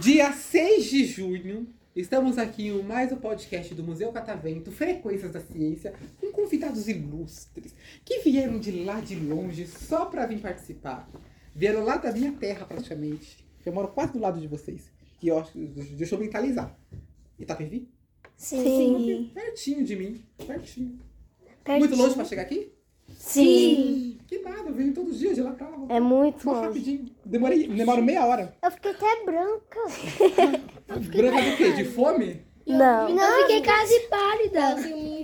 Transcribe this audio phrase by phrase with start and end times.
[0.00, 5.40] Dia 6 de junho, estamos aqui em mais um podcast do Museu Catavento, Frequências da
[5.40, 11.06] Ciência, com convidados ilustres que vieram de lá de longe só para vir participar.
[11.54, 13.46] Vieram lá da minha terra, praticamente.
[13.66, 14.90] Eu moro quase do lado de vocês.
[15.22, 15.44] E eu,
[15.98, 16.74] deixa eu mentalizar.
[17.40, 17.88] Itapevi?
[18.36, 19.30] Sim.
[19.34, 20.22] Pertinho de mim.
[20.46, 20.98] Pertinho.
[21.64, 21.78] Pertinho.
[21.78, 22.72] Muito longe para chegar aqui?
[23.08, 24.18] Sim.
[24.26, 25.76] Que nada, eu venho todos os dias de lá pra lá.
[25.88, 26.66] É muito Mó longe.
[26.68, 27.06] rapidinho.
[27.24, 28.54] Demorei, demoro meia hora.
[28.62, 29.80] Eu fiquei até branca.
[31.16, 31.72] Branca do quê?
[31.72, 32.40] De fome?
[32.66, 33.08] Não.
[33.08, 34.76] Eu fiquei quase pálida.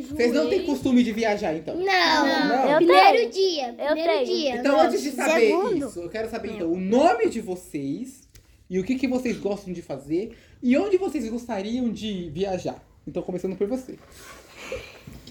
[0.09, 1.77] Vocês não têm costume de viajar, então?
[1.77, 1.85] Não.
[1.85, 2.71] Não.
[2.71, 3.31] Eu Primeiro tenho.
[3.31, 3.69] dia.
[3.69, 4.27] Eu Primeiro tenho.
[4.27, 4.57] dia.
[4.57, 5.89] Então, antes de saber Segundo.
[5.89, 8.29] isso, eu quero saber então o nome de vocês
[8.69, 12.83] e o que, que vocês gostam de fazer e onde vocês gostariam de viajar.
[13.07, 13.99] Então, começando por você.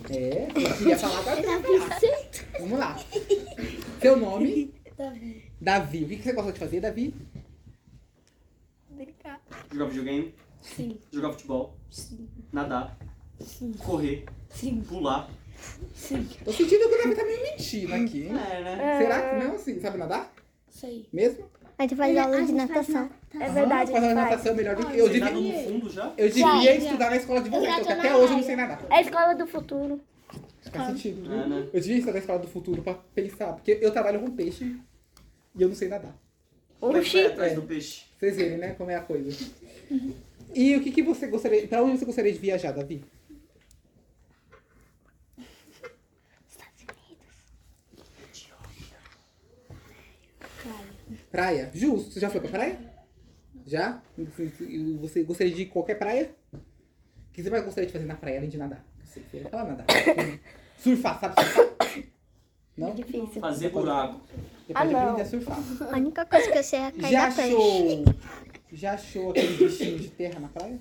[0.09, 1.35] É, eu queria falar da
[2.59, 2.95] Vamos lá.
[4.01, 4.73] Seu nome?
[4.97, 5.51] Davi.
[5.59, 6.03] Davi.
[6.03, 7.13] O que, você gosta de fazer, Davi?
[8.91, 9.41] Brincar.
[9.71, 10.33] Jogar videogame?
[10.61, 10.97] Sim.
[11.11, 11.75] Jogar futebol?
[11.89, 12.29] Sim.
[12.53, 12.97] Nadar?
[13.79, 14.25] Correr?
[14.49, 14.81] Sim.
[14.87, 15.29] Pular?
[15.93, 16.27] Sim.
[16.43, 18.31] Tô sentindo que o Davi tá meio mentindo aqui, hein?
[18.31, 18.97] É, né?
[18.99, 19.55] Será que não?
[19.55, 20.33] Assim, sabe nadar?
[20.69, 21.07] Sei.
[21.11, 21.49] Mesmo?
[21.77, 23.09] A gente faz aula de natação.
[23.39, 24.15] É verdade, Ah, fazer faz.
[24.15, 25.07] natação melhor do que eu.
[25.09, 26.13] Você nada devia, no fundo já?
[26.17, 28.81] eu devia estudar na escola de vocês, porque até hoje eu não sei nadar.
[28.89, 29.99] É a escola do futuro.
[30.71, 31.33] Faz sentido, viu?
[31.33, 31.67] É, né?
[31.73, 34.75] Eu devia estar na escola do futuro pra pensar, porque eu trabalho com peixe
[35.55, 36.15] e eu não sei nadar.
[36.79, 37.31] Como é que vai Oxi.
[37.33, 38.03] atrás do peixe?
[38.19, 39.45] Vocês verem, né, como é a coisa.
[40.53, 41.67] E o que, que você gostaria.
[41.67, 43.03] Pra onde você gostaria de viajar, Davi?
[51.35, 51.69] Praia.
[51.73, 52.11] Justo.
[52.11, 52.79] Você já foi pra praia?
[53.65, 54.01] Já?
[55.01, 56.31] Você gostaria de qualquer praia?
[56.53, 56.57] O
[57.33, 58.85] que você mais gostaria de fazer na praia além de nadar?
[59.03, 59.85] Você, ia falar nadar.
[60.79, 62.03] Surfar, sabe surfar?
[62.77, 62.93] Não?
[62.95, 63.41] Difícil.
[63.41, 64.21] Fazer buraco.
[64.67, 65.57] Depois Ah, aprender a surfar.
[65.91, 67.41] A única coisa que eu sei é cair Já peixe.
[67.41, 68.05] achou.
[68.71, 70.79] Já achou aqueles bichinhos de terra na praia?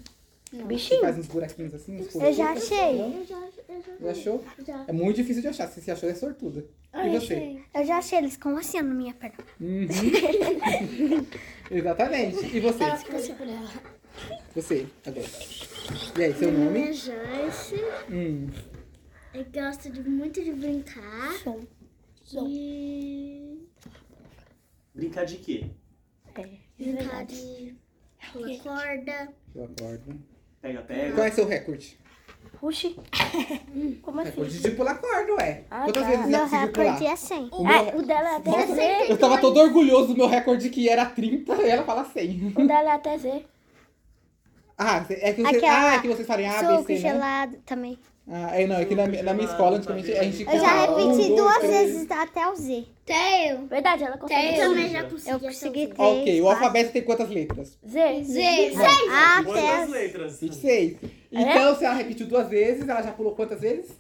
[0.58, 1.00] Que Bichinho.
[1.00, 1.96] faz uns buraquinhos assim?
[2.00, 2.96] Uns Eu já achei.
[2.98, 3.24] Não?
[3.26, 4.44] Já achou?
[4.66, 4.84] Já.
[4.86, 5.68] É muito difícil de achar.
[5.68, 6.64] Se você achou, é sortuda.
[6.94, 7.60] E você?
[7.74, 9.38] Eu já achei eles com assim na minha perna.
[9.60, 9.86] Uhum.
[11.70, 12.56] Exatamente.
[12.56, 12.84] E você?
[14.54, 15.26] Você, agora.
[16.16, 16.78] E aí, seu Meu nome?
[16.78, 17.74] nome é Joyce.
[18.10, 18.48] Hum.
[19.34, 21.32] Eu gosto de, muito de brincar.
[22.46, 23.58] E
[24.94, 25.66] Brincar de quê?
[26.78, 27.74] brincar de
[28.32, 29.28] pular corda.
[29.54, 30.33] Eu acordo.
[30.64, 31.12] Pega, pega.
[31.14, 31.98] Qual é seu recorde?
[32.62, 32.96] Oxi.
[34.00, 34.30] Como assim?
[34.30, 35.64] Recorde de pular corda, ué.
[35.70, 36.08] Ah, Quantas tá.
[36.08, 36.84] vezes Meu conseguiu pular?
[36.92, 37.48] recorde é 100.
[37.52, 39.06] O meu- É, o dela é até Nossa, Z.
[39.10, 42.54] eu tava todo orgulhoso do meu recorde que era 30 e ela fala 100.
[42.56, 43.44] O dela é até Z.
[44.78, 47.10] Ah, é que, você, Aquela ah, é que vocês falam A, Suco B, C, né?
[47.12, 47.98] gelado também.
[48.26, 50.96] Ah, é, não, é que na, na minha escola, antigamente, a gente Eu já um,
[50.96, 51.70] repeti dois, duas três.
[51.92, 52.86] vezes até o Z.
[53.04, 53.66] Até eu.
[53.66, 54.56] Verdade, ela consegue.
[54.56, 55.30] Eu também já consegui.
[55.30, 55.98] Eu consegui o três.
[56.20, 57.78] Ok, o alfabeto tem quantas letras?
[57.86, 58.22] Z.
[58.24, 58.42] Z.
[59.10, 60.40] Ah, Quantas letras?
[60.40, 60.96] 26.
[61.30, 63.90] Então, se ela repetiu duas vezes, ela já pulou quantas vezes?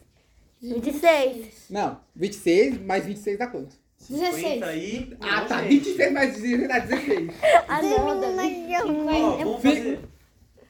[0.62, 1.66] 26.
[1.68, 3.76] Não, 26 mais 26 dá quanto?
[3.98, 5.14] 50 aí.
[5.20, 5.62] Ah, Não, tá.
[5.62, 5.84] gente.
[5.84, 7.30] 26 mais 16 dá 16.
[7.68, 8.66] Ah, não, Davi.
[8.82, 10.00] Ó, vamos fazer.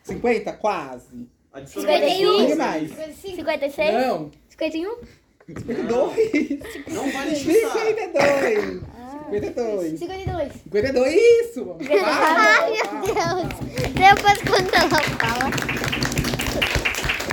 [0.03, 0.53] 50?
[0.54, 1.28] Quase.
[1.54, 2.37] Adiciona 51.
[2.47, 3.16] Tem mais mais.
[3.16, 3.92] 56?
[4.06, 4.31] Não.
[4.48, 4.97] 51?
[5.47, 5.87] 52.
[5.87, 6.12] duas.
[6.88, 7.87] Não vale chutar.
[7.87, 8.81] 52.
[9.31, 9.98] 52.
[9.98, 10.53] 52.
[10.53, 11.76] 52, isso.
[11.81, 13.48] Ai, Meu Deus.
[13.94, 15.50] Depois quando ela fala.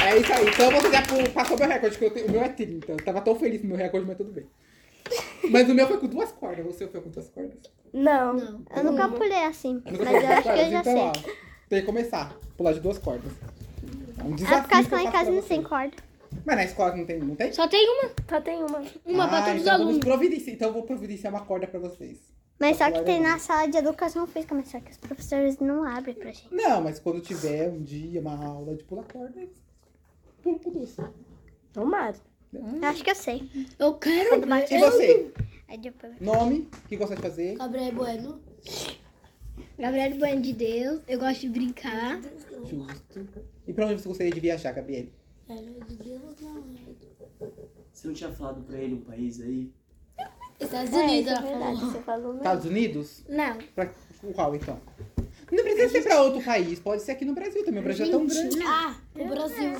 [0.08, 0.48] É isso aí.
[0.50, 1.02] Então você já
[1.34, 2.92] passou meu recorde, que eu tenho- o meu é 30.
[2.92, 4.46] Eu tava tão feliz com o meu recorde, mas tudo bem.
[5.50, 6.66] Mas o meu foi com duas cordas.
[6.66, 7.58] Você foi com duas cordas?
[7.94, 8.38] Não.
[8.76, 9.82] Eu nunca pulei assim.
[9.86, 11.02] Mas eu acho que eu já então, sei.
[11.04, 11.12] ó,
[11.70, 12.36] tem que começar.
[12.58, 13.32] Pular de duas cordas.
[14.22, 14.62] É um É desafio.
[14.64, 15.98] por causa que lá em casa pra não tem corda.
[16.46, 17.52] Mas na escola não tem, não tem?
[17.54, 18.10] Só tem uma.
[18.30, 18.82] Só tem uma.
[19.06, 20.00] Uma pra Ah, todos os então vamos alunos.
[20.00, 20.56] providenciar.
[20.56, 22.20] Então eu vou providenciar uma corda pra vocês.
[22.60, 25.84] Mas só que tem na sala de educação física, mas só que os professores não
[25.84, 26.48] abrem pra gente.
[26.54, 29.50] Não, mas quando tiver um dia uma aula de pular corda, eles
[30.44, 30.96] pulam com duas.
[31.74, 32.16] Tomara.
[32.54, 33.50] Eu acho que eu sei.
[33.80, 34.42] Eu quero.
[34.70, 35.34] E você?
[35.80, 36.20] Depois...
[36.20, 36.68] Nome?
[36.86, 37.56] O que gosta de fazer?
[37.58, 38.40] Gabriel Bueno.
[39.78, 41.02] Gabriel Bueno de Deus.
[41.08, 42.22] Eu gosto de brincar.
[42.70, 43.28] Justo.
[43.68, 45.12] E pra onde você gostaria de viajar, Gabriele?
[45.88, 46.64] de Deus não.
[47.92, 49.72] Você não tinha falado pra ele um país aí?
[50.60, 51.76] Estados É, Unidos, é ela verdade.
[51.80, 51.92] falou.
[51.92, 52.38] Você falou mesmo.
[52.38, 53.24] Estados Unidos?
[53.28, 53.58] Não.
[53.76, 53.92] Pra
[54.34, 54.80] qual, então?
[55.52, 57.82] Não precisa ser pra outro país, pode ser aqui no Brasil também.
[57.82, 58.60] O Brasil é tão grande.
[58.64, 59.72] Ah, o Brasil.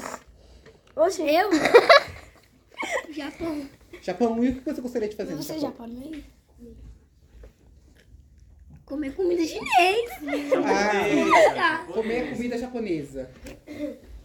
[0.96, 1.22] Oxi.
[1.22, 1.50] Eu?
[3.14, 3.70] Japão.
[4.02, 6.24] Japão, e o que você gostaria de fazer no Você é japonês?
[8.92, 10.58] Comer comida chinesa.
[10.66, 11.94] Ah, Japonesa.
[11.94, 13.30] comer comida japonesa.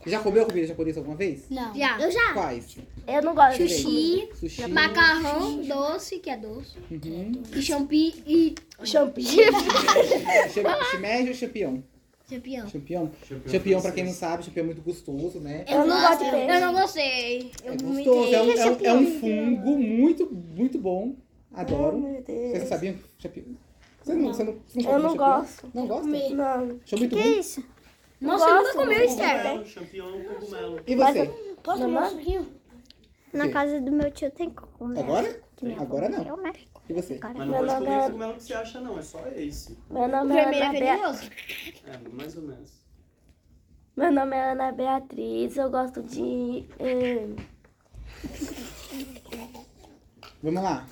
[0.05, 1.45] Já comeu comida japonesa alguma vez?
[1.49, 1.73] Não.
[1.73, 2.01] Já.
[2.01, 2.33] Eu já.
[2.33, 2.77] Quais?
[3.07, 4.67] Eu não gosto de Sushi, Sushi.
[4.67, 6.77] macarrão doce, que é doce.
[6.91, 7.43] Uhum.
[7.55, 9.23] E champi e champi.
[10.53, 11.83] Cham- Shimeji ou champion?
[12.29, 12.69] champião.
[12.69, 13.11] Champion?
[13.47, 15.65] Champion, pra quem não sabe, champion é muito gostoso, né?
[15.69, 16.51] Eu não gosto de peixe.
[16.53, 17.53] Eu não gostei.
[17.65, 21.15] Eu É gostoso, é um, é um- é um fungo muito, muito bom.
[21.55, 21.99] Adoro.
[21.99, 22.51] Meu Deus.
[22.51, 23.45] Vocês sabiam que champion?
[24.07, 25.71] Você não, você não, você não Eu não gosto.
[25.75, 26.07] Não gosta?
[26.07, 26.81] Não.
[26.85, 27.39] Achou muito Que ruim?
[27.41, 27.65] isso?
[28.21, 28.77] Nossa, eu nunca Gosto.
[28.79, 29.43] comeu Esther.
[29.43, 30.81] Cogumelo, champignon é um cogumelo.
[30.87, 31.27] E você?
[31.63, 32.49] Posso comer um suquinho?
[33.33, 33.51] Na Sim.
[33.51, 35.01] casa do meu tio tem cogumelo.
[35.05, 35.41] Agora?
[35.57, 36.23] Que Agora não.
[36.23, 36.53] Eu, né?
[36.89, 37.19] E você?
[37.19, 38.99] Cara, Mas não Meu pode nome comer é- cogumelo que você acha, não.
[38.99, 39.77] É só esse.
[39.91, 40.95] Meu nome O é vermelho é Ana Bea...
[40.95, 41.31] venenoso.
[41.87, 42.73] É, mais ou menos.
[43.97, 45.57] Meu nome é Ana Beatriz.
[45.57, 46.65] Eu gosto de.
[46.79, 47.27] eh,
[50.43, 50.87] Vamos lá.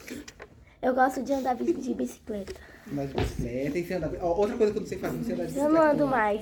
[0.85, 2.53] Eu gosto de andar de bicicleta.
[2.93, 3.79] Andar de bicicleta.
[3.79, 4.13] E você anda...
[4.21, 5.73] Ó, outra coisa que eu não sei fazer, você andar de Eu bicicleta.
[5.85, 6.41] não ando mais.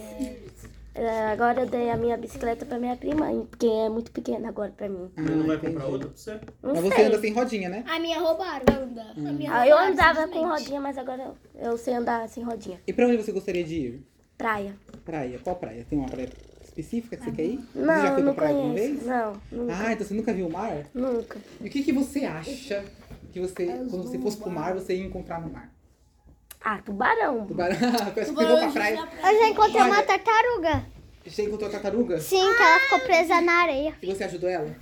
[0.94, 4.72] Eh, agora eu dei a minha bicicleta pra minha prima, porque é muito pequena agora
[4.76, 5.10] pra mim.
[5.16, 5.72] Ah, não vai entendi.
[5.74, 6.32] comprar outra pra você?
[6.62, 6.90] Não Mas sei.
[6.90, 7.84] você anda sem rodinha, né?
[7.88, 8.64] A minha roubaram.
[8.82, 9.02] Anda.
[9.16, 11.22] A minha Ah, eu andava com rodinha, mas agora
[11.54, 12.78] eu, eu sei andar sem rodinha.
[12.86, 14.06] E pra onde você gostaria de ir?
[14.36, 14.74] Praia.
[15.04, 15.38] Praia.
[15.42, 15.86] Qual praia?
[15.88, 16.28] Tem uma praia
[16.62, 17.60] específica que você quer ir?
[17.72, 18.92] você já Não, foi pra não praia alguma conheço.
[18.94, 19.06] vez?
[19.06, 19.74] Não, nunca.
[19.78, 20.86] Ah, então você nunca viu o mar?
[20.92, 21.38] Nunca.
[21.60, 22.84] E o que, que você acha
[23.32, 25.72] que você, quando você fosse pro mar, você ia encontrar no mar?
[26.60, 27.46] Ah, tubarão.
[27.46, 27.76] Tubarão.
[28.14, 29.08] Parece que você pra praia.
[29.24, 30.06] Eu já encontrei uma Olha.
[30.06, 30.86] tartaruga.
[31.26, 32.20] Você encontrou a tartaruga?
[32.20, 33.94] Sim, que ela ficou presa na areia.
[34.00, 34.76] E você ajudou ela?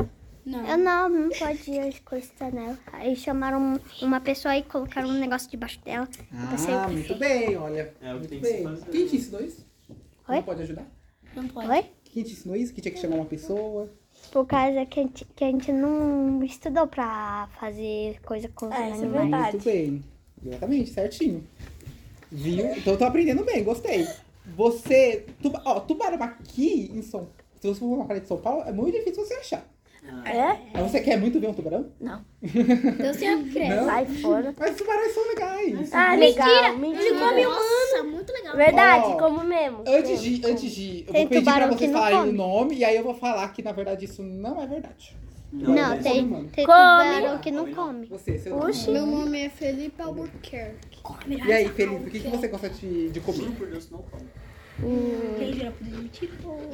[0.46, 2.76] Eu não, não podia encostar nela.
[2.92, 6.08] Aí chamaram uma pessoa e colocaram um negócio debaixo dela.
[6.32, 7.94] Ah, muito bem, olha.
[8.00, 8.62] É, o que muito tem que se bem.
[8.64, 8.90] fazer.
[8.90, 9.66] Quem te ensinou isso?
[10.28, 10.36] Oi?
[10.36, 10.86] Não pode ajudar?
[11.36, 11.68] Não pode.
[11.68, 11.84] Oi?
[12.04, 12.72] Quem te ensinou isso?
[12.72, 13.88] Que tinha que chamar uma pessoa?
[14.32, 18.72] Por causa que a gente, que a gente não estudou pra fazer coisa com os
[18.72, 19.22] É, isso é animais.
[19.30, 19.52] verdade.
[19.56, 20.04] Muito bem.
[20.46, 21.44] Exatamente, certinho.
[22.30, 22.66] Viu?
[22.76, 24.06] Então eu tô aprendendo bem, gostei.
[24.56, 25.26] Você.
[25.42, 27.28] Tuba, ó, tubarão aqui em São
[27.60, 29.66] Se você for pra praia de São Paulo, é muito difícil você achar.
[30.24, 30.58] É?
[30.74, 31.90] Mas você quer muito ver um tubarão?
[32.00, 32.24] Não.
[32.42, 33.76] Deus tenha credo.
[33.76, 33.84] Não?
[33.84, 34.54] Sai fora.
[34.58, 35.92] Mas os tubarões são legais.
[35.92, 36.78] Ah, legal.
[36.78, 37.04] Mentira.
[37.06, 38.10] Ele come humano.
[38.16, 38.56] muito legal.
[38.56, 39.84] Verdade, Ó, como mesmo.
[39.86, 41.04] Antes de, antes de.
[41.06, 42.30] Eu Tem vou pedir pra tubarão que vocês não falarem come.
[42.30, 45.16] o nome e aí eu vou falar que na verdade isso não é verdade.
[45.52, 46.48] Não, Não, tem, mano.
[46.48, 46.76] tem Come.
[47.14, 48.06] tubarão que não come.
[48.06, 48.70] Você, seu nome.
[48.70, 48.90] Oxi.
[48.90, 50.98] Meu nome é Felipe Albuquerque.
[51.28, 53.38] E aí, Felipe, o que, que você gosta de, de comer?
[53.38, 54.26] Juro por Deus, não come.
[55.38, 56.30] Quem já podia admitir?
[56.44, 56.70] Hum.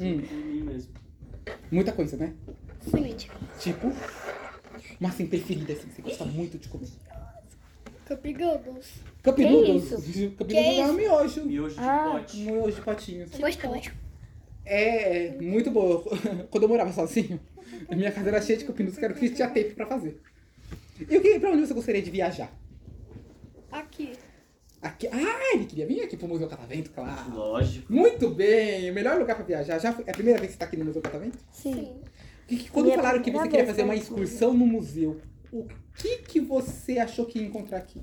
[0.00, 0.22] Hum.
[0.26, 1.03] Por mim mesmo.
[1.70, 2.34] Muita coisa, né?
[2.92, 3.30] Limite.
[3.58, 3.92] Tipo.
[5.00, 6.88] Uma assim, preferida, assim, você gosta muito de comer.
[8.04, 8.86] Capigados.
[9.22, 9.94] Cup Que isso?
[10.54, 11.44] É um miojo.
[11.44, 12.10] Miojo de Ah.
[12.12, 12.36] pote.
[12.36, 13.30] Miojo de potinhos.
[13.30, 13.80] Gostou.
[14.64, 16.02] É, muito boa.
[16.50, 17.40] Quando eu morava sozinho,
[17.88, 20.20] a minha casa era cheia de noodles, que era o que tinha tempo pra fazer.
[21.08, 22.52] E o que, pra onde você gostaria de viajar?
[23.70, 24.12] Aqui.
[24.84, 25.08] Aqui.
[25.10, 27.34] Ah, ele queria vir aqui pro Museu Catavento, claro.
[27.34, 27.90] Lógico.
[27.92, 29.78] Muito bem, o melhor lugar pra viajar.
[29.78, 31.38] Já foi- é a primeira vez que você tá aqui no Museu Catavento?
[31.50, 32.00] Sim.
[32.46, 35.18] Que- que- Quando Minha falaram que você primeira queria vez fazer uma excursão no museu,
[35.50, 35.66] o
[35.96, 38.02] que que você achou que ia encontrar aqui?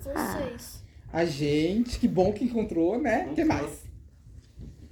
[0.00, 0.82] Vocês
[1.12, 3.28] A gente, que bom que encontrou, né?
[3.30, 3.86] O que mais?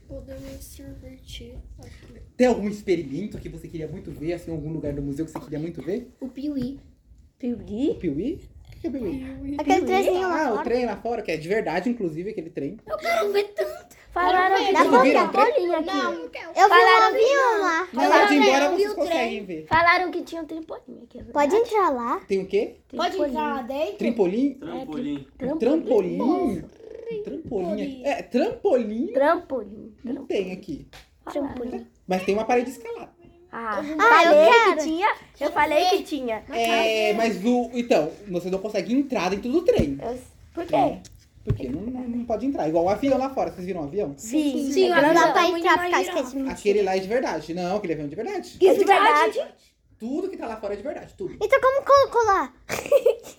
[0.08, 2.20] podem se divertir aqui.
[2.36, 5.40] Tem algum experimento que você queria muito ver, assim, algum lugar do museu que você
[5.40, 6.14] queria muito ver?
[6.20, 6.78] O Piuí.
[7.42, 8.40] O Piuí?
[8.76, 9.56] O que é Piuí?
[9.58, 12.76] Aquele trezinho lá Ah, o trem lá fora, que é de verdade, inclusive, aquele trem.
[12.86, 13.96] Eu quero ver tanto.
[14.12, 15.28] Falaram que Dá tinha pra um ver trem?
[15.30, 15.86] trampolim aqui.
[15.86, 16.48] Não, não quero.
[16.48, 17.88] Eu vi um Falaram avião lá.
[17.92, 19.66] Mas lá de embora vocês conseguem ver.
[19.66, 21.18] Falaram que tinha um trampolim aqui.
[21.20, 21.22] é.
[21.24, 22.20] Pode entrar lá.
[22.26, 22.76] Tem o quê?
[22.96, 23.30] Pode Trampolim.
[23.30, 23.96] entrar lá dentro?
[23.98, 24.54] Trampolim?
[24.54, 25.26] Trampolim.
[25.42, 26.64] Um trampolim?
[27.24, 28.02] Trampolim.
[28.04, 29.94] É, trampolim Trampolim.
[30.04, 30.88] não tem aqui.
[31.30, 31.86] Trampolim.
[32.06, 33.10] Mas tem uma parede escalada.
[33.58, 34.76] Ah, Ah, eu falei quero.
[34.76, 35.14] que tinha.
[35.40, 36.42] Eu falei que tinha.
[36.50, 37.70] É, mas o.
[37.72, 39.98] Então, você não consegue entrar dentro do trem.
[40.02, 40.18] Eu-
[40.52, 40.98] Por quê?
[41.42, 42.68] Porque não, não, não pode entrar.
[42.68, 43.50] Igual o avião lá fora.
[43.52, 44.12] Vocês viram o avião?
[44.18, 45.26] Sim, Sim, é mas Não grandão.
[45.28, 46.52] dá pra Tamanho entrar de por causa que é de mentira.
[46.52, 47.54] Aquele lá é de verdade.
[47.54, 48.56] Não, aquele avião é de verdade.
[48.60, 49.40] Isso é verdade?
[49.98, 51.14] Tudo que tá lá fora é de verdade.
[51.16, 51.36] Tudo.
[51.40, 52.52] Então como colocou lá?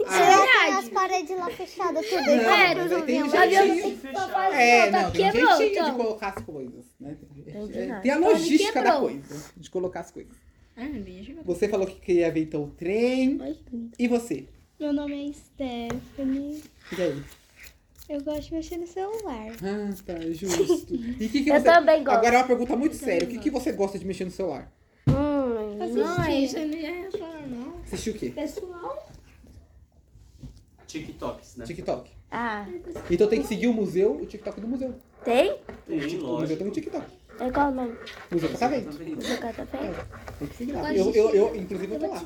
[0.08, 2.22] Ah, As paredes lá fechadas, tudo.
[2.22, 3.98] não, igual mas aí tem um jeitinho.
[3.98, 4.54] Fechar.
[4.54, 5.96] É, tá não, tem um jeitinho de então.
[5.96, 6.86] colocar as coisas.
[7.00, 7.18] Né?
[7.36, 8.00] Entendi É.
[8.00, 9.52] Tem a Então, logística da coisa.
[9.56, 10.34] De colocar as coisas.
[10.76, 10.84] Ah.
[11.46, 13.40] Você falou que queria ver então o trem.
[13.98, 14.48] E você?
[14.80, 16.64] Meu nome é Stephanie.
[16.98, 17.24] E aí?
[18.10, 19.52] Eu gosto de mexer no celular.
[19.62, 20.96] Ah, tá, justo.
[20.96, 21.64] E que, que Eu você...
[21.64, 22.18] também gosto.
[22.18, 23.28] Agora é uma pergunta muito séria.
[23.28, 24.72] O que, que você gosta de mexer no celular?
[25.80, 27.80] Hum, Não, é não.
[27.84, 28.32] Assistir o quê?
[28.32, 29.10] Pessoal.
[30.88, 31.66] TikToks, né?
[31.66, 32.10] TikTok.
[32.32, 32.66] ah,
[33.12, 34.94] Então tem que seguir o museu, o TikTok do museu.
[35.24, 35.58] tem?
[35.88, 36.58] Tem, O museu lógico.
[36.58, 37.06] tem um TikTok.
[37.40, 37.96] É qual o nome?
[38.32, 38.98] Museu Catavento.
[38.98, 39.16] Também.
[39.16, 39.94] Do café?
[40.40, 40.94] Tem que seguir lá.
[40.96, 42.24] Eu, eu, eu, inclusive, eu tô lá.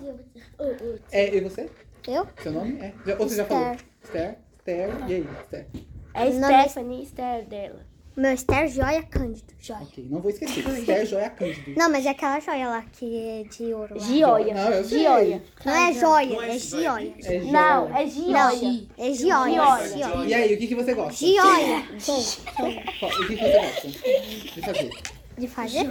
[1.12, 1.70] É, e você?
[2.08, 2.26] Eu?
[2.42, 2.80] Seu nome?
[2.80, 2.94] É.
[3.06, 3.76] Já, ou você já falou?
[4.02, 4.38] Esther.
[4.60, 4.90] Esther.
[5.10, 5.68] E aí, Esther?
[6.14, 7.86] É é- Stephanie Esther dela.
[8.16, 9.54] Meu Esther Joia Cândido.
[9.60, 9.80] Joia.
[9.82, 10.68] Ok, não vou esquecer.
[10.78, 11.74] Esther Joia Cândido.
[11.78, 13.96] Não, mas é aquela joia lá que é de ouro.
[13.98, 14.06] Lá.
[14.06, 14.54] Gioia.
[14.54, 15.00] Não, eu sei.
[15.00, 15.44] Gioia.
[15.66, 16.60] Não é joia, Não é é joia.
[16.60, 17.14] gioia.
[17.20, 17.52] É joia.
[17.52, 18.90] Não, é gioia.
[18.98, 20.28] é gioia.
[20.28, 21.14] E aí, o que, que você gosta?
[21.14, 21.78] Gioia.
[21.78, 24.90] O que, que você gosta de fazer?
[25.38, 25.90] De fazer?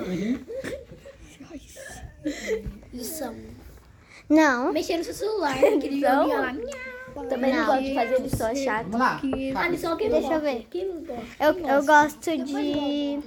[2.93, 3.35] Lição.
[4.29, 4.73] Não.
[4.73, 6.29] Mexer no seu celular, aquele Lição?
[6.29, 6.53] joguinho lá.
[7.29, 7.67] Também não Não.
[7.67, 8.85] gosto de fazer lição, é chato.
[8.91, 9.21] Vamos lá.
[9.63, 10.67] A lição que Deixa eu ver.
[11.41, 13.19] Eu, eu gosto de.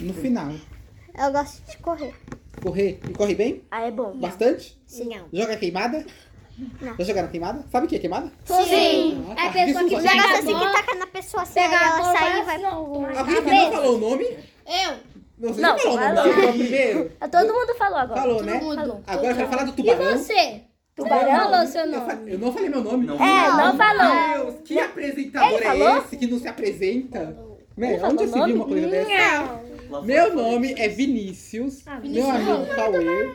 [0.00, 0.52] No final,
[1.16, 2.14] Eu gosto de correr.
[2.62, 3.00] correr.
[3.08, 3.62] E corre bem?
[3.70, 4.16] Ah, é bom.
[4.16, 4.80] Bastante?
[4.86, 5.10] Sim.
[5.32, 6.04] Joga queimada?
[6.80, 6.96] Não.
[6.96, 7.64] Já jogaram queimada?
[7.70, 8.30] Sabe o que é queimada?
[8.44, 9.24] Sim.
[9.36, 10.10] Ah, É a pessoa que desculpa, O gente.
[10.10, 12.40] pega negócio a assim que taca na pessoa assim, aí Pega a ela bola, sai
[12.40, 13.18] e vai assim, pro.
[13.18, 14.24] Alguém que não falou o nome?
[14.24, 14.94] Eu.
[15.36, 16.14] Você Não, não falou o nome.
[16.14, 16.24] falou.
[16.24, 17.12] Você falou primeiro?
[17.32, 18.20] Todo mundo falou agora.
[18.20, 18.54] Falou, né?
[18.60, 19.04] mundo.
[19.06, 20.16] Agora eu quero falar do E tubarão.
[20.18, 20.60] você?
[20.96, 21.50] Tubarão?
[21.50, 22.06] Falou seu Eu, nome.
[22.06, 23.06] fa- eu não falei meu nome.
[23.06, 23.14] Não.
[23.16, 24.34] É, não falou.
[24.52, 25.98] Deus, que apresentador Ele é falou?
[25.98, 27.36] esse que não se apresenta?
[27.76, 27.98] Né?
[27.98, 28.52] falou Onde se nome?
[28.52, 29.60] viu uma coisa dessa?
[30.04, 33.34] Meu eu nome é Vinícius, Ah, meu amigo Cauê.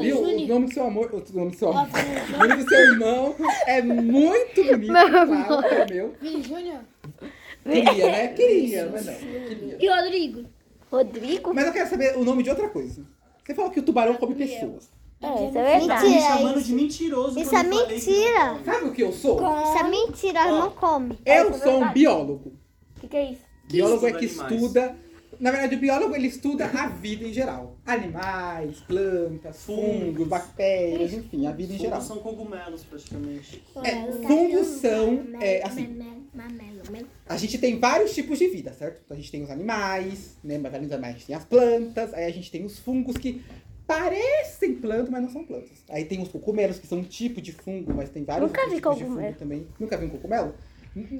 [0.00, 0.20] Viu?
[0.22, 1.88] O nome do seu amor, o nome do seu amor,
[2.34, 3.34] o nome do seu irmão
[3.66, 6.14] é muito bonito, claro, que é meu.
[6.42, 6.80] Júnior.
[7.64, 8.28] Queria, né?
[8.34, 9.14] Queria, mas não.
[9.14, 9.76] Queria.
[9.80, 10.44] E Rodrigo?
[10.92, 11.54] Rodrigo?
[11.54, 13.02] Mas eu quero saber o nome de outra coisa.
[13.44, 14.90] Você falou que o tubarão come pessoas.
[15.22, 16.04] É, isso é Tá verdade.
[16.06, 17.40] me Mentira, chamando isso- de mentiroso.
[17.40, 18.58] Isso quando é eu falei que- mentira.
[18.64, 19.36] Sabe o que eu sou?
[19.62, 21.18] Isso é mentira, ela não come.
[21.26, 22.52] Eu é sou um biólogo.
[22.96, 23.42] O que, que é isso?
[23.70, 24.62] Biólogo é que estuda animais.
[24.62, 25.10] estuda.
[25.38, 27.78] Na verdade, o biólogo ele estuda a vida em geral.
[27.86, 32.00] Animais, plantas, fungos, bactérias, enfim, a vida em geral.
[32.02, 33.62] Fungos são cogumelos, praticamente.
[33.82, 35.98] É, fungos são, é, assim,
[37.26, 39.00] a gente tem vários tipos de vida, certo?
[39.04, 40.58] Então, a gente tem os animais, né?
[40.58, 43.16] Mas além dos animais, a gente tem as plantas, aí a gente tem os fungos
[43.16, 43.42] que
[43.98, 45.70] parecem plantas, mas não são plantas.
[45.88, 48.76] Aí tem os cogumelos, que são um tipo de fungo, mas tem vários Nunca vi
[48.76, 49.26] tipos de cogumelo.
[49.28, 49.66] fungo também.
[49.78, 50.54] Nunca vi um cogumelo?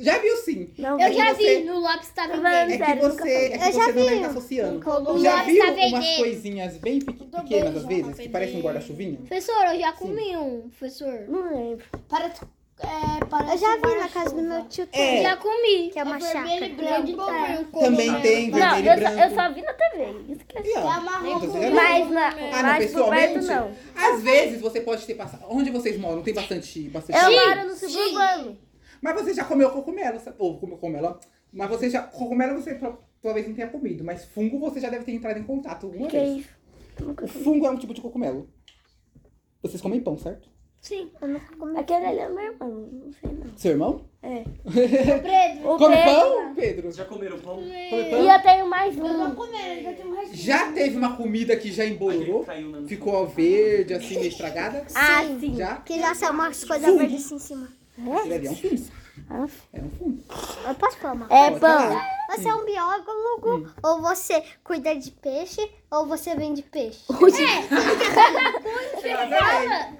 [0.00, 0.68] Já viu sim.
[0.78, 2.42] Não, É Eu que já você- vi, no lápis tá Tá vendo?
[2.72, 4.80] É que você, é que Eu você não estar associando.
[4.80, 5.20] Cogumelo.
[5.22, 9.16] Já Lá viu está umas coisinhas bem pequ- pequenas às vezes, que parecem um guarda-chuvinha?
[9.18, 11.24] Professor, eu já comi um, professor.
[11.28, 11.84] não lembro.
[12.08, 12.40] Parece,
[12.82, 14.86] é, parece Eu já vi na casa do meu tio É.
[14.86, 15.22] Ted.
[15.22, 15.90] Já comi.
[15.92, 16.58] Que é uma chácara.
[16.60, 17.80] vermelho e branco.
[17.80, 19.20] Também tem Não, vermelho eu e só, branco.
[19.20, 20.32] eu só vi na TV.
[20.32, 20.62] Isso que é.
[20.66, 21.74] E, ó, com?
[21.74, 23.46] Mas, na, Ah, não, mas por perto pessoalmente?
[23.46, 23.72] não.
[23.96, 25.44] Às vezes você pode ter passado.
[25.48, 26.22] Onde vocês moram?
[26.22, 26.88] Tem bastante.
[26.88, 28.58] bastante Eu moro no suburbano.
[29.02, 30.36] Mas você já comeu cogumelo, sabe?
[30.38, 31.18] Ou comeu cogumelo, ó.
[31.52, 32.02] Mas você já.
[32.02, 35.42] Cogumelo você pro- talvez não tenha comido, mas fungo você já deve ter entrado em
[35.44, 36.36] contato alguma Que é vez.
[36.38, 36.48] isso?
[37.22, 38.48] O fungo é um tipo de cogumelo.
[39.62, 40.48] Vocês comem pão, certo?
[40.80, 41.10] Sim.
[41.20, 41.78] Eu nunca comi.
[41.78, 43.56] Aquele ali é meu irmão, não sei não.
[43.58, 44.04] Seu irmão?
[44.22, 44.44] É.
[44.64, 45.70] Pedro.
[45.74, 46.82] O Come Pedro- pão, Pedro?
[46.82, 47.56] Vocês já comeram pão?
[47.56, 48.22] Come pão?
[48.24, 49.06] E eu tenho mais um.
[49.06, 50.36] eu tenho um restinho.
[50.36, 54.86] Já teve uma comida que já na- Ficou verde, assim, meio estragada?
[54.94, 55.54] Ah, sim.
[55.54, 55.76] Já?
[55.76, 57.68] Que já saiu umas coisas verdes assim em cima.
[58.18, 58.82] Aquele ali é um fungo.
[59.28, 60.18] Ah, É um fungo.
[60.66, 61.60] Eu posso falar uma É pão.
[61.60, 62.20] falar.
[62.30, 65.60] Você é um biólogo, ou você cuida de peixe,
[65.90, 67.00] ou você vende peixe.
[69.04, 69.96] Exatamente.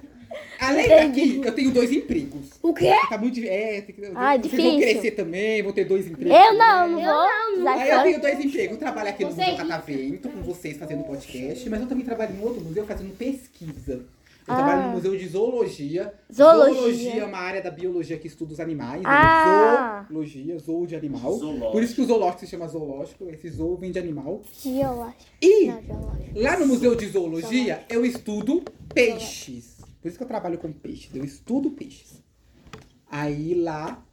[0.59, 2.49] Além daqui, eu tenho dois empregos.
[2.61, 2.91] O quê?
[3.09, 3.55] Tá muito difícil.
[3.55, 4.79] É, tem que, Ah, vocês vão difícil.
[4.79, 6.33] crescer também, vou ter dois empregos.
[6.37, 7.63] Eu não, não vou.
[7.63, 8.71] Sai Aí eu tenho dois empregos.
[8.73, 9.55] Eu trabalho aqui no Museu é.
[9.55, 14.03] Catavento com vocês fazendo podcast, mas eu também trabalho em outro museu fazendo pesquisa.
[14.47, 14.55] Eu Ah.
[14.55, 16.13] trabalho no Museu de Zoologia.
[16.33, 17.21] Zoologia.
[17.21, 19.01] é uma área da biologia que estuda os animais.
[19.05, 20.01] Ah.
[20.01, 20.07] né?
[20.11, 21.33] Zoologia, zoo de animal.
[21.37, 21.71] Zoológico.
[21.71, 23.29] Por isso que o zoológico se chama zoológico.
[23.29, 24.41] Esse zoo vem de animal.
[24.61, 25.15] Geológico.
[25.41, 26.39] E Não, geológico.
[26.39, 29.80] Lá no Museu de Zoologia, eu estudo peixes.
[30.01, 31.15] Por isso que eu trabalho com peixes.
[31.15, 32.23] Eu estudo peixes.
[33.09, 34.03] Aí lá.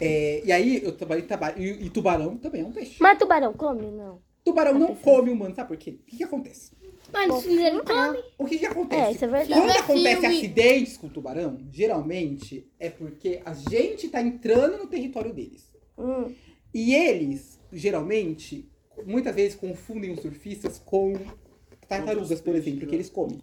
[0.00, 2.96] é, e aí eu trabalho, trabalho e, e tubarão também é um peixe.
[3.00, 3.90] Mas tubarão come?
[3.90, 4.20] Não.
[4.44, 5.98] Tubarão não come humano, sabe por quê?
[6.02, 6.70] O que, que acontece?
[7.12, 8.18] Mas ele come.
[8.38, 9.12] O que, que É, acontece?
[9.14, 9.60] isso é verdade.
[9.60, 10.36] Quando é acontece filme.
[10.36, 15.68] acidentes com o tubarão, geralmente é porque a gente tá entrando no território deles.
[15.98, 16.32] Hum.
[16.74, 18.68] E eles, geralmente,
[19.04, 21.14] muitas vezes confundem os surfistas com
[21.88, 23.40] tartarugas, por exemplo, que eles comem.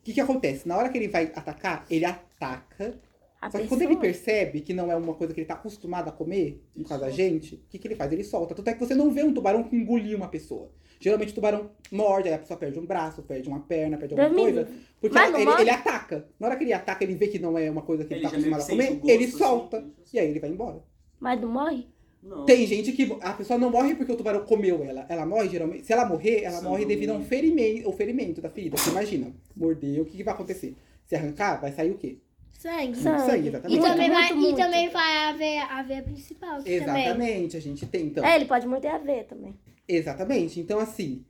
[0.00, 0.66] O que, que acontece?
[0.66, 2.98] Na hora que ele vai atacar, ele ataca.
[3.40, 6.08] A Só que quando ele percebe que não é uma coisa que ele tá acostumado
[6.08, 8.10] a comer, no caso da gente, o que, que ele faz?
[8.10, 8.54] Ele solta.
[8.54, 10.70] Tanto é que você não vê um tubarão que engolir uma pessoa.
[11.00, 14.34] Geralmente o tubarão morde, aí a pessoa perde um braço, perde uma perna, perde alguma
[14.34, 14.68] coisa.
[15.00, 16.26] Porque Mas não ele, ele ataca.
[16.40, 18.30] Na hora que ele ataca, ele vê que não é uma coisa que ele, Ele
[18.30, 19.76] tá já meio acostumado a que sente comer, gosto, ele solta.
[19.78, 20.16] assim.
[20.16, 20.82] E aí ele vai embora.
[21.20, 21.86] Mas não morre?
[22.28, 22.44] Não.
[22.44, 25.06] Tem gente que a pessoa não morre porque o tubarão comeu ela.
[25.08, 25.86] Ela morre geralmente.
[25.86, 26.68] Se ela morrer, ela Sangue.
[26.68, 28.76] morre devido a um ferimento, ao ferimento da ferida.
[28.76, 30.76] Você imagina, mordeu, o que, que vai acontecer?
[31.06, 32.18] Se arrancar, vai sair o quê?
[32.58, 32.96] Sangue.
[32.96, 33.80] Sangue, E exatamente.
[33.80, 34.56] Muito, também, vai, muito, e muito.
[34.56, 36.62] também vai a veia, a veia principal.
[36.62, 37.04] que Também.
[37.04, 38.24] Exatamente, a gente tem então.
[38.24, 39.54] É, ele pode morder a veia também.
[39.86, 40.60] Exatamente.
[40.60, 41.24] Então, assim,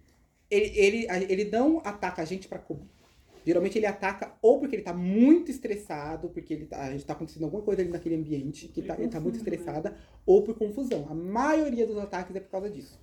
[0.50, 2.88] ele, ele, ele não ataca a gente pra comer.
[3.44, 7.62] Geralmente ele ataca ou porque ele tá muito estressado, porque ele tá, está acontecendo alguma
[7.62, 11.06] coisa ali naquele ambiente, que tá, ele tá muito estressada, ou por confusão.
[11.08, 13.00] A maioria dos ataques é por causa disso.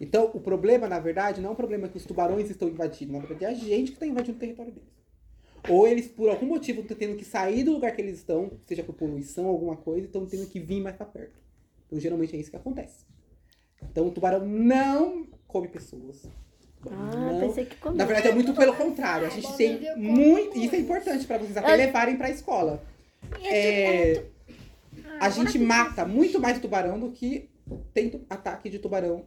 [0.00, 3.20] Então, o problema, na verdade, não é um problema que os tubarões estão invadindo, na
[3.20, 4.96] verdade é a gente que está invadindo o território deles.
[5.68, 8.84] Ou eles, por algum motivo, estão tendo que sair do lugar que eles estão, seja
[8.84, 11.40] por poluição, alguma coisa, estão tendo que vir mais para perto.
[11.86, 13.04] Então, geralmente é isso que acontece.
[13.82, 16.28] Então, o tubarão não come pessoas.
[16.92, 17.40] Ah, Não.
[17.40, 17.98] pensei que comia.
[17.98, 19.26] Na verdade, é muito pelo contrário.
[19.26, 20.58] A gente tem muito.
[20.58, 22.82] Isso é importante para vocês até levarem para a escola.
[23.44, 24.22] É,
[25.20, 27.48] a gente mata muito mais tubarão do que
[27.92, 29.24] tem ataque de tubarão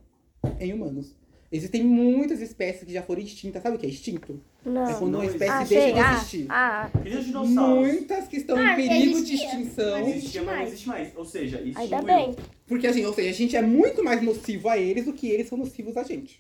[0.60, 1.16] em humanos.
[1.51, 3.63] Existem muitas espécies que já foram extintas.
[3.63, 4.39] Sabe o que é extinto?
[4.63, 5.00] É Não.
[5.00, 6.46] quando uma espécie Ah, deixa de Ah, existir.
[6.48, 7.88] ah, dinossauros.
[7.88, 10.00] Muitas que estão em Ah, perigo de existia, extinção.
[10.00, 11.12] mas Existia, mas não existe mais.
[11.18, 11.82] Ou seja, extinguiu.
[11.82, 12.36] ainda bem.
[12.68, 15.48] Porque assim, ou seja, a gente é muito mais nocivo a eles do que eles
[15.50, 16.39] são nocivos a gente.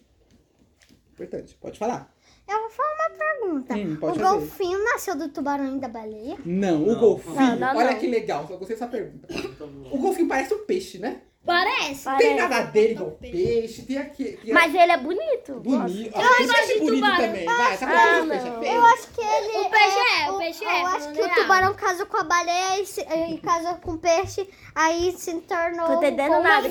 [1.23, 1.55] Importante.
[1.59, 2.11] Pode falar.
[2.47, 3.75] Eu vou falar uma pergunta.
[3.75, 4.37] Hum, pode o fazer.
[4.37, 6.37] golfinho nasceu do tubarão e da baleia?
[6.45, 6.99] Não, o Não.
[6.99, 7.35] golfinho.
[7.35, 7.99] Não, não, olha não.
[7.99, 8.47] que legal.
[8.47, 9.27] Só gostei dessa pergunta.
[9.91, 11.21] O golfinho parece um peixe, né?
[11.45, 12.03] Parece.
[12.03, 12.35] Tem Parece.
[12.35, 14.37] nada dele igual peixe, tem aqui.
[14.43, 15.53] Tem Mas ele é bonito.
[15.61, 16.11] bonito.
[16.15, 17.17] Ah, tem peixe de bonito tubarão.
[17.25, 17.45] também.
[17.45, 18.55] Vai, tá Ah, o peixe não.
[18.55, 18.73] é feio?
[18.75, 19.57] Eu acho que ele.
[19.57, 21.35] O peixe é, o peixe é, Eu acho que o real.
[21.35, 25.85] tubarão casou com a baleia e, se, e casou com o peixe, aí se tornou.
[25.87, 26.67] Tô entendendo nada.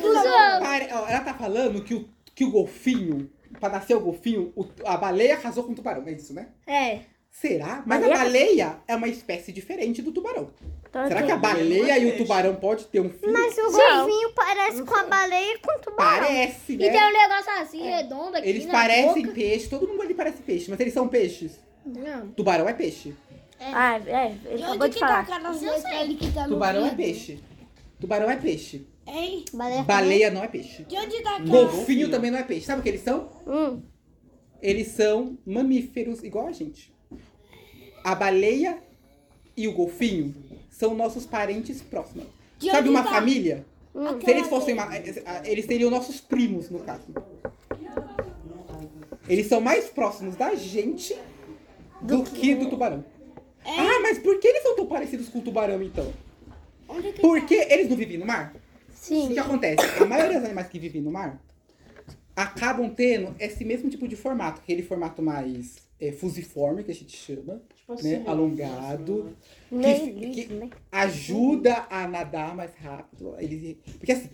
[0.93, 4.97] Ó, ela tá falando que o, que o golfinho, pra nascer o golfinho, o- a
[4.97, 6.49] baleia casou com o tubarão, é isso, né?
[6.67, 7.01] É.
[7.31, 7.83] Será?
[7.87, 8.15] Mas Baleia?
[8.15, 10.51] a baleia é uma espécie diferente do tubarão.
[10.89, 13.31] Então, Será que a Baleia e o tubarão pode ter um filho?
[13.33, 16.27] Mas o golfinho parece com a baleia e com o tubarão.
[16.27, 16.89] Parece, E né?
[16.91, 19.35] tem um negócio assim, redondo aqui Eles na parecem boca.
[19.35, 21.61] peixe, todo mundo ali parece peixe, mas eles são peixes.
[21.85, 22.29] Não.
[22.29, 23.15] Tubarão é peixe.
[23.61, 25.21] Ah, é, ele acabou de tá falar.
[25.21, 27.41] aquelas letras que tá no Tubarão é peixe.
[28.01, 28.87] Tubarão é peixe.
[29.09, 29.45] Hein?
[29.53, 30.85] Baleia, Baleia não é peixe.
[30.85, 31.49] De onde tá aquela...
[31.65, 32.67] Golfinho também não é peixe.
[32.67, 33.29] Sabe o que eles são?
[33.47, 33.81] Hum,
[34.61, 36.93] Eles são mamíferos igual a gente.
[38.05, 38.79] A baleia
[39.57, 40.35] e o golfinho
[40.71, 42.27] são nossos parentes próximos.
[42.59, 43.11] De Sabe onde uma tá?
[43.11, 43.65] família?
[43.95, 44.21] hum.
[44.23, 44.89] Se eles fossem uma,
[45.45, 47.05] eles seriam nossos primos, no caso.
[49.29, 51.17] Eles são mais próximos da gente
[52.01, 53.05] do, que do tubarão.
[53.65, 56.11] Ah, mas por que eles são tão parecidos com o tubarão, então?
[56.89, 58.55] Onde que Porque eles não vivem no mar?
[59.15, 59.29] O Sim.
[59.33, 60.03] que acontece?
[60.03, 61.41] A maioria dos animais que vivem no mar
[62.37, 67.17] acabam tendo esse mesmo tipo de formato, aquele formato mais é, fusiforme, que a gente
[67.17, 68.25] chama, Tipo assim, né?
[68.27, 69.37] Alongado,
[69.69, 70.71] que, liso, que né?
[70.93, 73.35] ajuda a nadar mais rápido.
[73.39, 74.29] Eles, porque assim,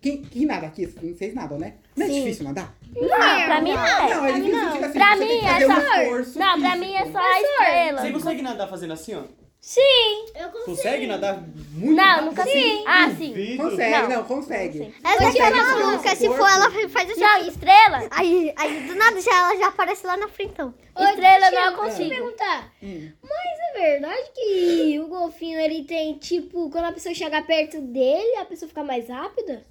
[0.00, 1.76] quem, quem nada aqui, vocês nadam, né?
[1.96, 2.20] Não é Sim.
[2.24, 2.76] difícil nadar?
[2.94, 4.10] Não, pra mim não é.
[4.14, 4.84] Não, não.
[4.84, 7.40] Assim, Pra você mim que é um só- esforço Não, pra mim é só a
[7.40, 8.00] estrela.
[8.02, 9.22] Você consegue nadar fazendo assim, ó?
[9.68, 10.24] Sim.
[10.34, 10.64] Eu consigo.
[10.64, 12.52] Consegue nadar Muito Não, rápido, nunca assim.
[12.52, 12.84] sim.
[12.86, 13.28] Ah, sim.
[13.28, 13.62] Duvido.
[13.64, 14.08] Consegue, Não.
[14.08, 14.78] não, consegue.
[14.78, 14.94] Sim.
[15.04, 17.20] Essa aqui é maluca, se for ela faz assim.
[17.20, 18.08] Não, estrela.
[18.10, 20.72] Aí, aí do nada já, ela já aparece lá na frente, então.
[20.98, 22.08] Estrela não Deixa eu consigo.
[22.08, 22.72] perguntar.
[22.82, 23.12] Hum.
[23.30, 28.46] É verdade que o golfinho, ele tem, tipo, quando a pessoa chega perto dele, a
[28.46, 29.66] pessoa fica mais rápida?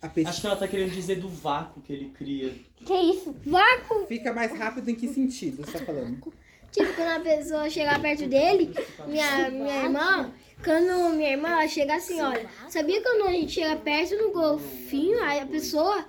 [0.00, 2.54] Acho que ela tá querendo dizer do vácuo que ele cria.
[2.86, 3.34] Que isso?
[3.44, 4.06] Vácuo.
[4.06, 6.32] fica mais rápido em que sentido você tá falando?
[6.70, 8.72] Tipo, quando a pessoa chegar perto dele,
[9.06, 10.32] minha, minha irmã,
[10.64, 14.30] quando minha irmã ela chega assim, olha, sabia que quando a gente chega perto do
[14.30, 16.06] golfinho, aí a pessoa,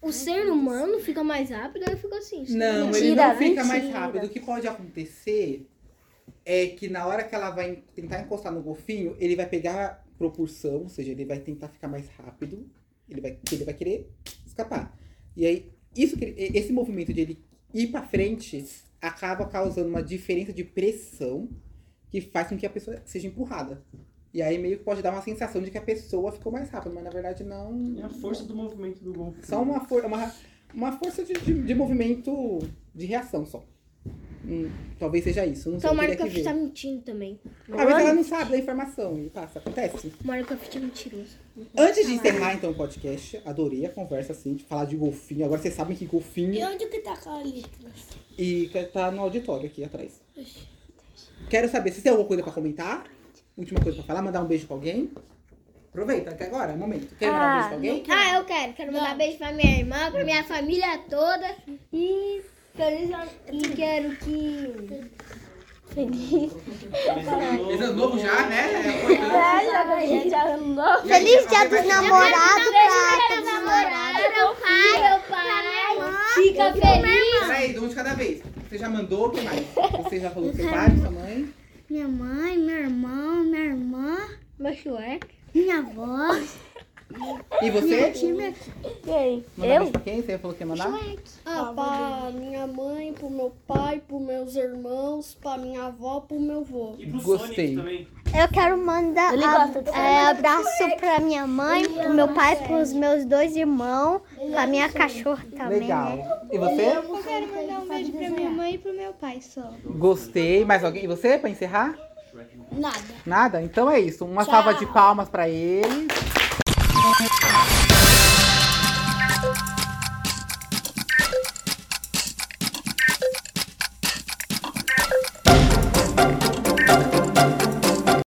[0.00, 2.44] o ser humano fica mais rápido, aí fica assim.
[2.50, 4.00] Não, ele Mentira, não fica mais mentira.
[4.00, 4.26] rápido.
[4.26, 5.66] O que pode acontecer
[6.44, 10.82] é que na hora que ela vai tentar encostar no golfinho, ele vai pegar propulsão,
[10.82, 12.70] ou seja, ele vai tentar ficar mais rápido,
[13.08, 14.08] ele vai, ele vai querer
[14.46, 14.96] escapar.
[15.36, 17.44] E aí, isso que ele- esse movimento de ele
[17.74, 18.64] ir pra frente
[19.00, 21.48] acaba causando uma diferença de pressão
[22.10, 23.84] que faz com que a pessoa seja empurrada.
[24.32, 26.94] E aí meio que pode dar uma sensação de que a pessoa ficou mais rápida,
[26.94, 27.94] mas na verdade não.
[27.98, 29.46] É a força do movimento do golfinho.
[29.46, 30.32] Só uma, for uma,
[30.72, 32.58] uma força de, de, de movimento
[32.94, 33.64] de reação só.
[34.46, 35.70] Hum, talvez seja isso.
[35.70, 36.44] Não sei, Então eu o teria Mario que Craft ver.
[36.44, 37.40] tá mentindo também.
[37.72, 40.12] Ah, mas ela não sabe da informação e passa, acontece.
[40.22, 41.36] O Mario Craft é mentiroso.
[41.76, 45.44] Antes de encerrar então o podcast, adorei a conversa assim, de falar de golfinho.
[45.46, 47.90] Agora vocês sabem que golfinho onde que tá aquela letra?
[48.36, 50.20] e que tá no auditório aqui atrás.
[51.48, 53.04] Quero saber se tem alguma coisa pra comentar.
[53.56, 55.10] Última coisa pra falar, mandar um beijo pra alguém.
[55.90, 57.14] Aproveita, que agora é o momento.
[57.16, 58.32] Quer mandar um beijo pra alguém?
[58.32, 58.72] Ah, eu quero.
[58.72, 61.54] Quero mandar beijo pra minha irmã, pra minha família toda.
[61.92, 62.42] E
[62.76, 65.04] feliz ano- E quero que.
[65.94, 66.52] Feliz.
[66.52, 68.70] Feliz ano novo já, né?
[68.72, 71.06] É É, já ano novo.
[71.06, 74.36] Feliz dia dos namorados pra Meu todos os namorado, namorados.
[74.36, 76.24] meu pai, meu pai.
[76.34, 77.40] Fica feliz.
[77.40, 78.42] Peraí, um de cada vez.
[78.68, 79.64] Você já mandou, o que mais?
[80.02, 81.48] Você já falou do seu pai, sua mãe?
[81.88, 84.16] Minha mãe, meu irmão, minha irmã,
[84.58, 85.20] Meu chué.
[85.54, 86.34] minha avó.
[87.62, 88.10] E você?
[88.10, 89.44] Quem?
[89.56, 89.78] Mandar Eu?
[89.78, 90.22] beijo pra quem?
[90.22, 90.90] Você falou que ia mandar?
[91.46, 96.60] Ah, pra minha mãe, pro meu pai, pros meus irmãos, pra minha avó, pro meu
[96.60, 96.94] avô.
[96.98, 97.74] E pro Gostei.
[97.74, 98.08] Sonic também.
[98.42, 102.56] Eu quero mandar Ele a- gosta de é, abraço pra minha mãe, pro meu pai,
[102.66, 106.16] pros meus dois irmãos, pra minha cachorra também, Legal.
[106.16, 106.38] né?
[106.50, 106.82] E você?
[106.96, 109.70] Eu quero mandar um beijo pra minha mãe e pro meu pai só.
[109.84, 110.64] Gostei.
[110.64, 111.04] Mais alguém?
[111.04, 111.94] E você, pra encerrar?
[112.72, 112.98] Nada.
[113.24, 113.62] Nada?
[113.62, 114.24] Então é isso.
[114.24, 116.08] Uma salva de palmas pra eles.
[117.06, 117.83] あっ!